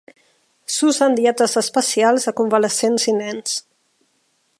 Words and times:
S'usa 0.75 1.09
en 1.09 1.17
dietes 1.19 1.53
especials 1.61 2.25
de 2.29 2.33
convalescents 2.41 3.07
i 3.15 3.15
nens. 3.19 3.55